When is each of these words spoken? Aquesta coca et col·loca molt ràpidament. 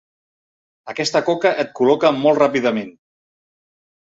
Aquesta 0.93 1.21
coca 1.27 1.51
et 1.65 1.75
col·loca 1.81 2.11
molt 2.23 2.43
ràpidament. 2.45 2.91